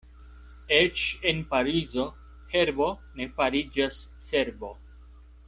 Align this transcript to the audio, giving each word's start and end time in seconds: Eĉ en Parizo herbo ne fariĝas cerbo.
Eĉ 0.77 1.01
en 1.31 1.43
Parizo 1.51 2.07
herbo 2.55 2.89
ne 3.19 3.29
fariĝas 3.37 4.01
cerbo. 4.27 4.73